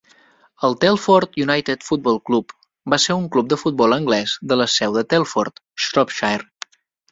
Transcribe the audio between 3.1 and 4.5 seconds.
un club de futbol anglès